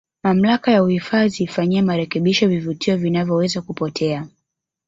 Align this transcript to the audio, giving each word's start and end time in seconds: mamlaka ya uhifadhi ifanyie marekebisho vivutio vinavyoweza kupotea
mamlaka 0.23 0.71
ya 0.71 0.83
uhifadhi 0.83 1.43
ifanyie 1.43 1.81
marekebisho 1.81 2.47
vivutio 2.47 2.97
vinavyoweza 2.97 3.61
kupotea 3.61 4.27